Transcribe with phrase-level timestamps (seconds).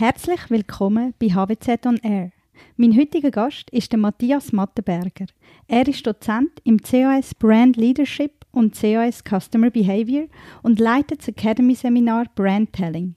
[0.00, 2.30] Herzlich willkommen bei HWZ on Air.
[2.78, 5.26] Mein heutiger Gast ist der Matthias Mattenberger.
[5.68, 10.24] Er ist Dozent im CAS Brand Leadership und CAS Customer Behavior
[10.62, 13.14] und leitet das Academy-Seminar Brand Telling.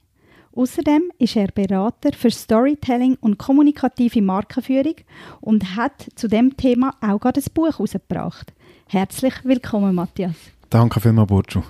[0.52, 4.96] Außerdem ist er Berater für Storytelling und kommunikative Markenführung
[5.40, 8.52] und hat zu dem Thema auch gerade ein Buch herausgebracht.
[8.90, 10.36] Herzlich willkommen, Matthias.
[10.70, 11.62] Danke vielmals, Burcu.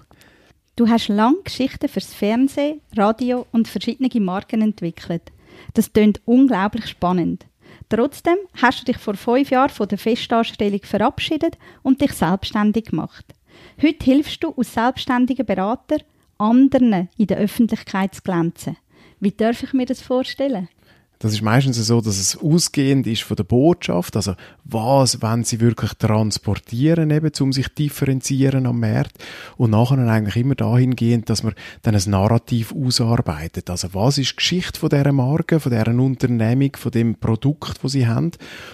[0.75, 5.31] Du hast lange Geschichten fürs Fernsehen, Radio und verschiedene Marken entwickelt.
[5.75, 7.45] Das klingt unglaublich spannend.
[7.89, 13.23] Trotzdem hast du dich vor fünf Jahren von der Festanstellung verabschiedet und dich selbstständig gemacht.
[13.79, 15.97] Heute hilfst du als selbstständiger Berater
[16.39, 18.77] anderen in der Öffentlichkeit zu glänzen.
[19.19, 20.69] Wie darf ich mir das vorstellen?
[21.23, 25.61] Das ist meistens so, dass es ausgehend ist von der Botschaft, also was wenn sie
[25.61, 29.23] wirklich transportieren, eben, um sich differenzieren am Markt
[29.55, 33.69] und nachher eigentlich immer dahingehend, dass man dann ein Narrativ ausarbeitet.
[33.69, 37.93] Also was ist die Geschichte von dieser Marke, von dieser Unternehmung, von dem Produkt, das
[37.93, 38.31] sie haben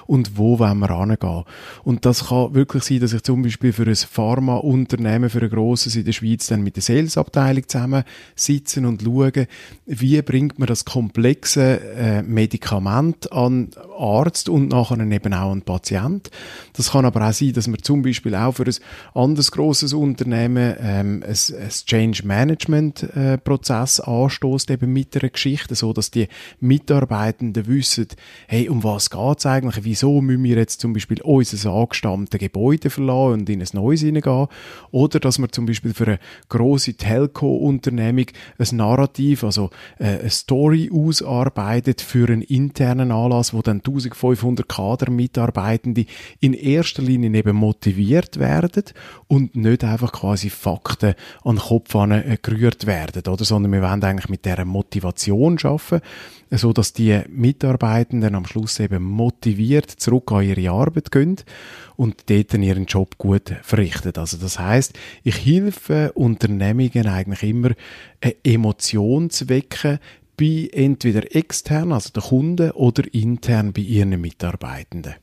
[0.07, 1.43] und wo wollen wir hingehen.
[1.83, 5.95] Und das kann wirklich sein, dass ich zum Beispiel für ein Pharmaunternehmen, für ein grosses
[5.95, 8.05] in der Schweiz dann mit der Salesabteilung zusammen
[8.35, 9.45] sitzen und schauen,
[9.85, 16.31] wie bringt man das komplexe äh, Medikament an Arzt und nachher eben auch an Patient.
[16.71, 18.75] Das kann aber auch sein, dass man zum Beispiel auch für ein
[19.13, 25.75] anderes grosses Unternehmen ähm, ein, ein Change Management äh, Prozess anstößt eben mit einer Geschichte,
[25.75, 26.29] so dass die
[26.61, 28.07] Mitarbeitenden wissen,
[28.47, 29.83] hey, um was geht's eigentlich?
[29.83, 34.47] Wieso müssen wir jetzt zum Beispiel unser angestammtes Gebäude verlassen und in ein neues hineingehen?
[34.91, 40.89] Oder dass man zum Beispiel für eine grosse Telco-Unternehmung ein Narrativ, also äh, eine Story
[40.93, 46.05] ausarbeitet für einen internen Anlass, wo dann 1500 Kadermitarbeitende
[46.39, 48.83] in erster Linie eben motiviert werden
[49.27, 53.45] und nicht einfach quasi Fakten an den Kopf äh, gerührt werden, oder?
[53.45, 56.01] Sondern wir wollen eigentlich mit dieser Motivation schaffen,
[56.51, 61.37] so dass die Mitarbeitenden am Schluss eben motiviert zurück an ihre Arbeit gehen
[61.95, 64.13] und dort ihren Job gut verrichten.
[64.15, 67.71] Also das heißt, ich helfe Unternehmungen eigentlich immer
[68.21, 69.99] eine Emotion zu wecken,
[70.39, 75.15] bei entweder extern, also der Kunde, oder intern bei ihren Mitarbeitenden.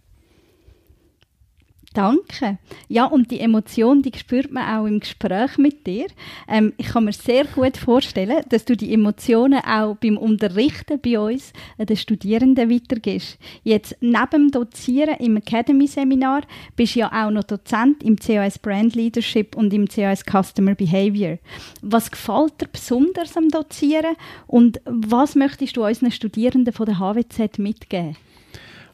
[1.96, 2.58] Danke.
[2.88, 6.08] Ja, und die Emotion, die spürt man auch im Gespräch mit dir.
[6.46, 11.18] Ähm, ich kann mir sehr gut vorstellen, dass du die Emotionen auch beim Unterrichten bei
[11.18, 13.38] uns den Studierenden weitergibst.
[13.64, 16.42] Jetzt, neben dem Dozieren im Academy-Seminar,
[16.76, 21.38] bist du ja auch noch Dozent im COS Brand Leadership und im COS Customer Behavior.
[21.80, 27.58] Was gefällt dir besonders am Dozieren und was möchtest du unseren Studierenden von der HWZ
[27.58, 28.16] mitgeben?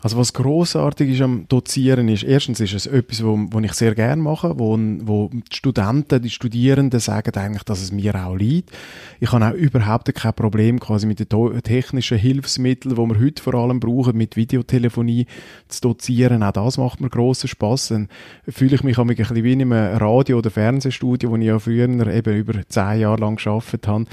[0.03, 3.95] Also was großartig ist am Dozieren ist, erstens ist es etwas, wo, wo ich sehr
[3.95, 8.73] gerne mache, wo, wo die Studenten, die Studierenden sagen eigentlich, dass es mir auch liegt.
[9.21, 13.55] Ich habe auch überhaupt kein Problem quasi mit den technischen Hilfsmitteln, die wir heute vor
[13.55, 15.27] allem brauchen, mit Videotelefonie
[15.69, 16.43] zu dozieren.
[16.43, 17.89] Auch das macht mir grossen Spass.
[17.89, 18.09] Dann
[18.49, 21.89] fühle ich mich ein bisschen wie in einem Radio- oder Fernsehstudio, wo ich ja früher
[21.89, 24.07] eben über zehn Jahre lang gearbeitet habe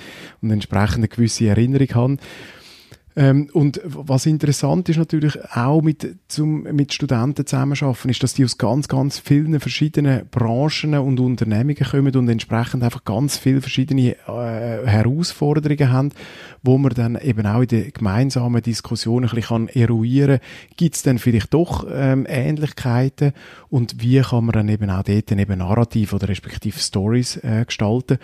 [0.43, 2.17] und entsprechend eine gewisse Erinnerung habe.
[3.19, 8.45] Ähm, und was interessant ist natürlich auch mit, zum, mit Studenten zusammenarbeiten, ist, dass die
[8.45, 14.15] aus ganz, ganz vielen verschiedenen Branchen und Unternehmungen kommen und entsprechend einfach ganz viele verschiedene
[14.25, 16.11] äh, Herausforderungen haben,
[16.63, 21.03] wo man dann eben auch in der gemeinsamen Diskussion ein bisschen eruieren kann, gibt es
[21.03, 23.33] dann vielleicht doch ähm, Ähnlichkeiten
[23.67, 28.17] und wie kann man dann eben auch dort eben Narrativ oder respektive Stories äh, gestalten.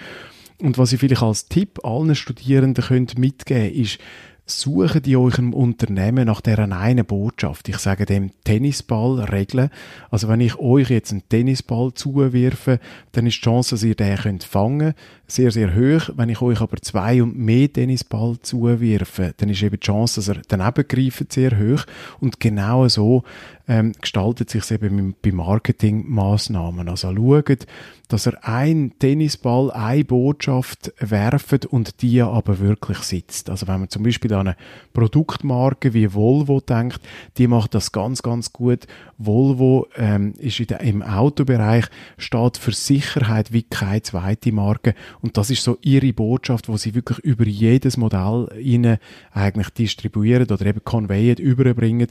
[0.62, 4.00] Und was ich vielleicht als Tipp allen Studierenden könnt mitgeben ist,
[4.46, 7.68] suchen euch im Unternehmen nach dieser einen Botschaft.
[7.68, 9.70] Ich sage dem Tennisball-Regeln.
[10.12, 12.80] Also wenn ich euch jetzt einen Tennisball zuwirfe,
[13.14, 14.94] dann ist die Chance, dass ihr den könnt fangen
[15.28, 16.10] sehr, sehr hoch.
[16.16, 20.28] Wenn ich euch aber zwei und mehr Tennisball zuwirfe, dann ist eben die Chance, dass
[20.28, 21.84] er daneben greift, sehr hoch.
[22.20, 23.24] Und genau so
[23.68, 26.88] ähm, gestaltet sich eben bei Marketingmaßnahmen.
[26.88, 27.66] Also schaut,
[28.08, 33.50] dass er ein Tennisball, eine Botschaft werft und die aber wirklich sitzt.
[33.50, 34.58] Also wenn man zum Beispiel an eine
[34.94, 37.00] Produktmarke wie Volvo denkt,
[37.38, 38.88] die macht das ganz, ganz gut.
[39.18, 41.86] Volvo ähm, ist der, im Autobereich,
[42.18, 46.96] steht für Sicherheit wie keine zweite Marke und das ist so ihre Botschaft, wo sie
[46.96, 48.98] wirklich über jedes Modell ihnen
[49.32, 52.08] eigentlich distribuieren oder eben conveyen, überbringen.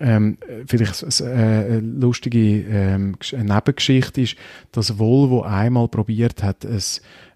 [0.00, 4.36] Ähm, vielleicht eine äh, lustige ähm, Nebengeschichte ist,
[4.70, 6.82] dass Volvo einmal probiert hat, ein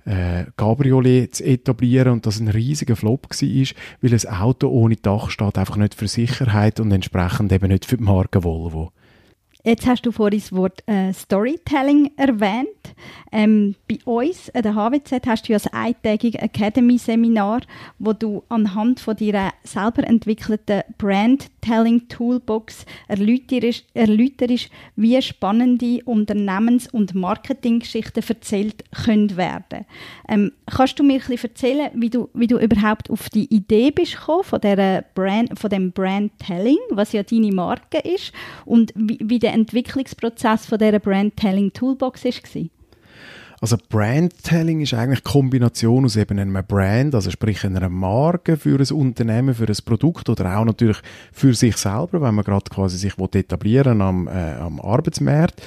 [0.04, 3.66] äh, Cabriolet zu etablieren und das ein riesiger Flop war,
[4.00, 7.96] weil ein Auto ohne Dach steht einfach nicht für Sicherheit und entsprechend eben nicht für
[7.96, 8.93] die Marke Volvo.
[9.64, 12.67] Jetzt hast du vorhin das Wort äh, Storytelling erwähnt.
[13.31, 17.61] Ähm, bei uns an der HWZ hast du ja ein eintägiges Academy-Seminar,
[18.00, 28.25] wo du anhand von deiner selber entwickelten Brand-Telling-Toolbox erläuterst, erläuterst, wie spannende Unternehmens- und Marketinggeschichten
[28.29, 29.87] erzählt können werden.
[30.29, 33.93] Ähm, kannst du mir ein bisschen erzählen, wie du, wie du überhaupt auf die Idee
[33.93, 38.32] bist gekommen, von, dieser Brand, von dem Brand-Telling, was ja deine Marke ist,
[38.65, 42.70] und wie, wie der Entwicklungsprozess von dieser Brand-Telling Toolbox war?
[43.62, 48.76] Also Brand-Telling ist eigentlich eine Kombination aus eben einem Brand, also sprich einer Marke für
[48.76, 50.96] ein Unternehmen, für ein Produkt oder auch natürlich
[51.32, 55.62] für sich selber, wenn man gerade quasi sich etablieren am, äh, am Arbeitsmarkt.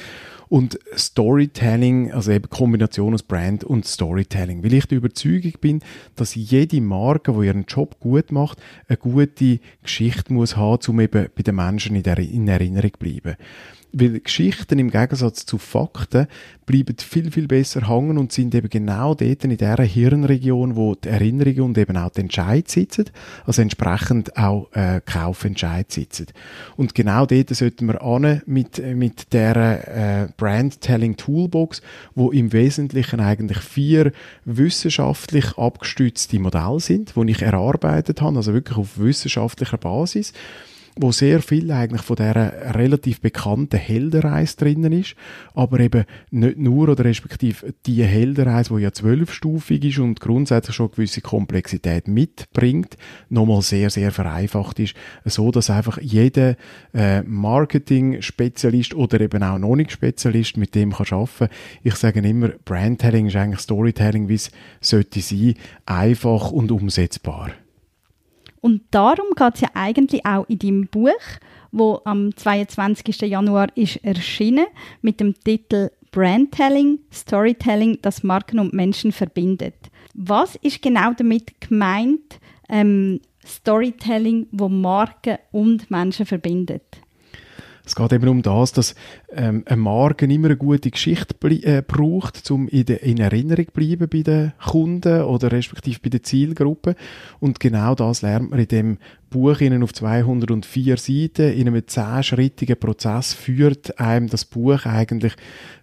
[0.47, 4.63] Und Storytelling, also eben Kombination aus Brand und Storytelling.
[4.63, 5.81] Weil ich der Überzeugung bin,
[6.15, 11.27] dass jede Marke, die ihren Job gut macht, eine gute Geschichte muss haben, um eben
[11.36, 13.36] bei den Menschen in, der, in Erinnerung zu bleiben
[13.97, 16.27] weil Geschichten im Gegensatz zu Fakten
[16.65, 21.07] bleiben viel, viel besser hängen und sind eben genau dort in dieser Hirnregion, wo die
[21.07, 23.06] Erinnerungen und eben auch die Entscheid sitzen,
[23.45, 26.27] also entsprechend auch äh, Kaufentscheid sitzen.
[26.75, 31.81] Und genau dort sollten wir an mit, mit der äh, Brand-Telling Toolbox,
[32.15, 34.12] wo im Wesentlichen eigentlich vier
[34.44, 40.33] wissenschaftlich abgestützte Modelle sind, die ich erarbeitet habe, also wirklich auf wissenschaftlicher Basis
[40.97, 45.15] wo sehr viel eigentlich von dieser relativ bekannten Heldenreise drinnen ist,
[45.53, 50.92] aber eben nicht nur oder respektive die Heldenreise, die ja zwölfstufig ist und grundsätzlich schon
[50.92, 52.95] gewisse Komplexität mitbringt,
[53.30, 54.95] nochmal sehr, sehr vereinfacht ist,
[55.25, 56.56] so dass einfach jeder
[56.94, 61.53] äh, Marketing-Spezialist oder eben auch noch nicht Spezialist mit dem kann arbeiten.
[61.83, 65.56] Ich sage immer, Brandtelling ist eigentlich Storytelling, wie es sollte sein,
[65.86, 67.51] einfach und umsetzbar.
[68.65, 71.12] Und darum geht es ja eigentlich auch in deinem Buch,
[71.71, 73.21] wo am 22.
[73.21, 74.65] Januar ist erschienen
[75.03, 79.75] mit dem Titel Brandtelling, Storytelling, das Marken und Menschen verbindet.
[80.15, 86.97] Was ist genau damit gemeint, ähm, Storytelling, wo Marken und Menschen verbindet?
[87.85, 88.95] Es geht eben um das, dass
[89.31, 93.71] ähm, eine Marke immer eine gute Geschichte äh, braucht, um in, de, in Erinnerung zu
[93.73, 96.95] bleiben bei den Kunden oder respektive bei der Zielgruppe.
[97.39, 98.97] Und genau das lernt man in dem
[99.30, 105.33] Buch Ihnen auf 204 Seiten in einem zehnschrittigen Prozess führt einem das Buch eigentlich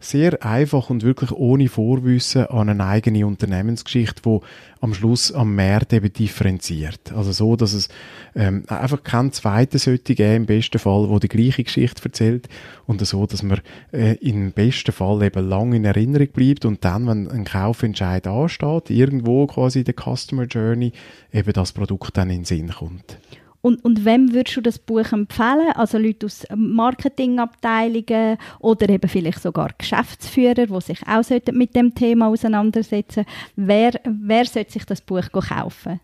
[0.00, 4.42] sehr einfach und wirklich ohne Vorwissen an eine eigene Unternehmensgeschichte, wo
[4.80, 7.12] am Schluss am Markt eben differenziert.
[7.12, 7.88] Also so, dass es
[8.34, 12.48] ähm, einfach keinen zweiten sollte geben, im besten Fall, wo die gleiche Geschichte erzählt
[12.86, 13.60] und so, dass man
[13.92, 18.90] äh, im besten Fall eben lang in Erinnerung bleibt und dann, wenn ein Kaufentscheid ansteht,
[18.90, 20.92] irgendwo quasi in der Customer Journey,
[21.32, 23.18] eben das Produkt dann in den Sinn kommt.
[23.62, 25.70] Und, und wem würdest du das Buch empfehlen?
[25.76, 31.22] Also Leute aus Marketingabteilungen oder eben vielleicht sogar Geschäftsführer, die sich auch
[31.52, 33.24] mit dem Thema auseinandersetzen
[33.54, 36.00] Wer, wer sollte sich das Buch kaufen?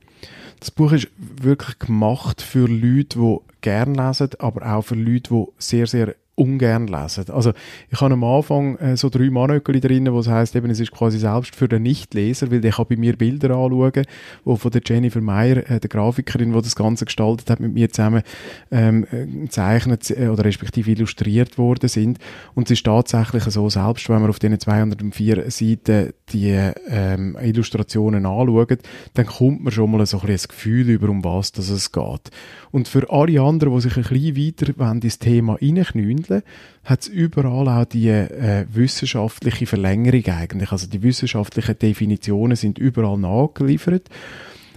[0.61, 5.45] Das Buch ist wirklich gemacht für Leute, die gerne lesen, aber auch für Leute, die
[5.59, 7.31] sehr, sehr ungern lesen.
[7.31, 7.53] Also
[7.91, 11.19] ich habe am Anfang äh, so drei Mannöckeli drin, es heisst, eben, es ist quasi
[11.19, 14.05] selbst für den Nichtleser, weil der kann bei mir Bilder anschauen,
[14.45, 17.91] wo von der Jennifer Meyer, äh, der Grafikerin, die das Ganze gestaltet hat, mit mir
[17.91, 18.23] zusammen
[18.71, 19.07] ähm,
[19.43, 22.19] gezeichnet äh, oder respektive illustriert worden sind.
[22.55, 26.57] Und es ist tatsächlich so, selbst wenn man auf diesen 204 Seiten die
[26.89, 28.79] ähm, Illustrationen anschaut,
[29.15, 32.31] dann kommt man schon mal so ein, bisschen ein Gefühl über, um was es geht.
[32.71, 36.43] Und für alle anderen, die sich ein bisschen weiter ins Thema reinknüllen, behandeln,
[36.85, 40.73] hat es überall auch die äh, wissenschaftliche Verlängerung eigentlich.
[40.73, 44.09] Also die wissenschaftlichen Definitionen sind überall nachgeliefert.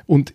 [0.08, 0.34] Und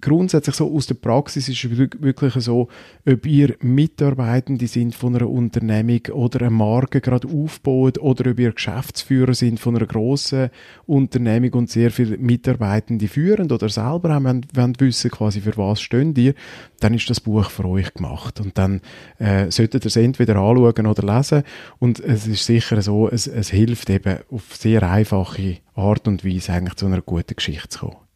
[0.00, 2.68] grundsätzlich so aus der Praxis ist es wirklich so,
[3.06, 8.52] ob ihr Mitarbeitende sind von einer Unternehmung oder eine Marke gerade aufbaut oder ob ihr
[8.52, 10.50] Geschäftsführer sind von einer grossen
[10.86, 15.80] Unternehmung und sehr viele Mitarbeitende führen oder selber haben wollen, wollen wissen quasi für was
[15.80, 16.34] stehen ihr,
[16.80, 18.80] dann ist das Buch für euch gemacht und dann
[19.18, 21.42] äh, solltet ihr es entweder anschauen oder lesen
[21.78, 26.52] und es ist sicher so, es, es hilft eben auf sehr einfache Art und Weise
[26.52, 28.07] eigentlich zu einer guten Geschichte zu kommen.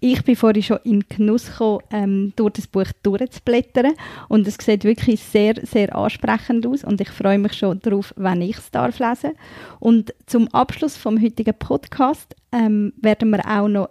[0.00, 3.94] Ich bin vorhin schon in Genuss gekommen, ähm, durch das Buch durchzublättern
[4.28, 8.42] und es sieht wirklich sehr, sehr ansprechend aus und ich freue mich schon darauf, wenn
[8.42, 9.32] ich es darf lesen.
[9.80, 13.88] Und zum Abschluss vom heutigen Podcast ähm, werden wir auch noch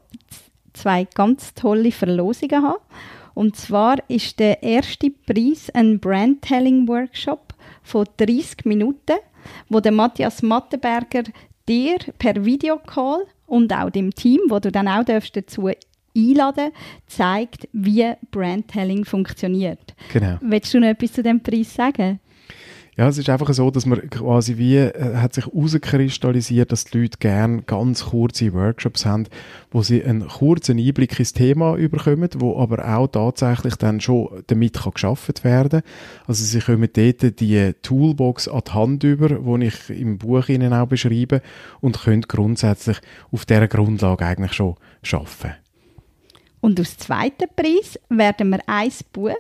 [0.74, 2.82] zwei ganz tolle Verlosungen haben.
[3.34, 9.18] Und zwar ist der erste Preis ein Brandtelling-Workshop von 30 Minuten,
[9.70, 11.24] wo der Matthias Mattenberger
[11.68, 15.70] dir per Videocall und auch dem Team, wo du dann auch dazu
[16.16, 16.72] einladen,
[17.08, 19.96] zeigt, wie Brandtelling funktioniert.
[20.14, 20.38] Genau.
[20.42, 22.20] Willst du noch etwas zu dem Preis sagen?
[22.98, 27.00] Ja, es ist einfach so, dass man quasi wie, äh, hat sich herauskristallisiert, dass die
[27.00, 29.26] Leute gerne ganz kurze Workshops haben,
[29.70, 34.76] wo sie einen kurzen Einblick ins Thema überkommen, wo aber auch tatsächlich dann schon damit
[34.76, 35.82] kann geschafft werden.
[36.26, 40.72] Also sie kommen dort die Toolbox an die Hand über, die ich im Buch Ihnen
[40.72, 41.42] auch beschreibe
[41.82, 45.52] und können grundsätzlich auf dieser Grundlage eigentlich schon schaffen.
[46.66, 49.36] Und aus zweiten Preis werden wir ein Buch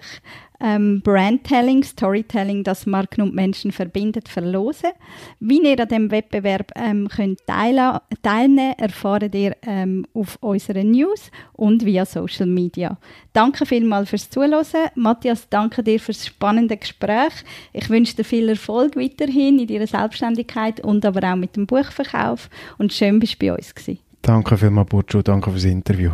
[0.59, 4.91] ähm, Brandtelling, Storytelling, das Marken und Menschen verbindet, verlosen.
[5.39, 11.31] Wie ihr an diesem Wettbewerb ähm, könnt teilnehmen könnt, erfahrt ihr ähm, auf unseren News
[11.53, 12.95] und via Social Media.
[13.33, 14.63] Danke vielmals fürs Zuhören.
[14.93, 17.33] Matthias, danke dir fürs spannende Gespräch.
[17.73, 22.51] Ich wünsche dir viel Erfolg weiterhin in deiner Selbstständigkeit und aber auch mit dem Buchverkauf.
[22.77, 23.97] Und schön, bist du bei uns gewesen.
[24.21, 25.23] Danke vielmals, Burcu.
[25.23, 26.11] Danke fürs Interview.